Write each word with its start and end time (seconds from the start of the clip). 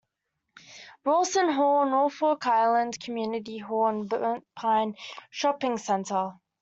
Rawson 1.05 1.51
Hall, 1.51 1.85
Norfolk 1.87 2.47
Island- 2.47 2.99
community 2.99 3.59
hall 3.59 3.89
in 3.89 4.07
The 4.07 4.17
Burnt 4.17 4.47
Pine 4.55 4.95
Shopping 5.29 5.77
Centre. 5.77 6.39